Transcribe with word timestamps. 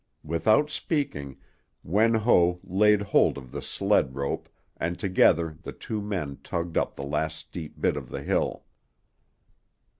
Without 0.23 0.71
speaking, 0.71 1.37
Wen 1.83 2.15
Ho 2.15 2.59
laid 2.63 3.03
hold 3.03 3.37
of 3.37 3.51
the 3.51 3.61
sled 3.61 4.15
rope 4.15 4.49
and 4.77 4.97
together 4.97 5.55
the 5.61 5.71
two 5.73 6.01
men 6.01 6.39
tugged 6.43 6.75
up 6.75 6.95
the 6.95 7.05
last 7.05 7.37
steep 7.37 7.79
bit 7.79 7.95
of 7.95 8.09
the 8.09 8.23
hill. 8.23 8.63